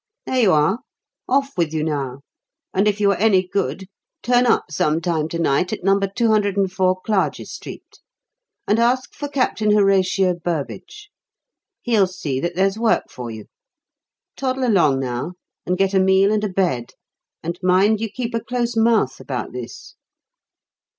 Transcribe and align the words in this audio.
"There 0.25 0.41
you 0.41 0.51
are 0.53 0.79
off 1.29 1.55
with 1.55 1.71
you 1.75 1.83
now, 1.83 2.21
and 2.73 2.87
if 2.87 2.99
you 2.99 3.11
are 3.11 3.17
any 3.17 3.47
good, 3.47 3.85
turn 4.23 4.47
up 4.47 4.71
some 4.71 4.99
time 4.99 5.27
to 5.27 5.37
night 5.37 5.71
at 5.71 5.83
No. 5.83 5.99
204, 5.99 7.01
Clarges 7.05 7.51
Street, 7.53 7.99
and 8.67 8.79
ask 8.79 9.13
for 9.13 9.27
Captain 9.27 9.69
Horatio 9.69 10.33
Burbage. 10.43 11.11
He'll 11.83 12.07
see 12.07 12.39
that 12.39 12.55
there's 12.55 12.79
work 12.79 13.11
for 13.11 13.29
you. 13.29 13.45
Toddle 14.35 14.65
along 14.65 15.01
now 15.01 15.33
and 15.67 15.77
get 15.77 15.93
a 15.93 15.99
meal 15.99 16.31
and 16.31 16.43
a 16.43 16.49
bed. 16.49 16.93
And 17.43 17.59
mind 17.61 18.01
you 18.01 18.09
keep 18.09 18.33
a 18.33 18.43
close 18.43 18.75
mouth 18.75 19.19
about 19.19 19.51
this." 19.53 19.93